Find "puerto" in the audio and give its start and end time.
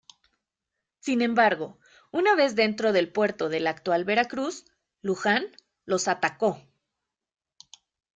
3.11-3.49